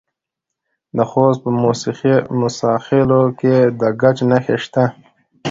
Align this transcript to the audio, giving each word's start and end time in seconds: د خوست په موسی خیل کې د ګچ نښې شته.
د 0.97 0.99
خوست 1.09 1.39
په 1.43 1.49
موسی 2.39 2.73
خیل 2.87 3.11
کې 3.39 3.55
د 3.79 3.81
ګچ 4.01 4.17
نښې 4.31 4.57
شته. 4.63 4.83